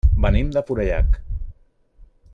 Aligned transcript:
Venim 0.23 0.47
de 0.55 0.63
Forallac. 0.69 1.13